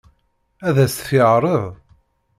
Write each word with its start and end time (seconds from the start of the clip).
Ad 0.67 0.77
as-t-yeɛṛeḍ? 0.85 1.63